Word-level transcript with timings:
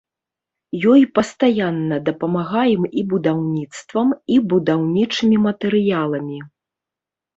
Ёй 0.91 1.01
пастаянна 1.17 1.99
дапамагаем 2.07 2.87
і 3.01 3.05
будаўніцтвам, 3.11 4.09
і 4.37 4.41
будаўнічымі 4.55 5.37
матэрыяламі. 5.49 6.39